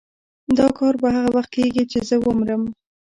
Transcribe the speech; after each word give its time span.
دا 0.57 0.67
کار 0.77 0.93
به 1.01 1.07
هغه 1.15 1.29
وخت 1.35 1.51
کېږي 1.55 1.83
چې 1.91 1.99
زه 2.09 2.15
ومرم. 2.25 2.61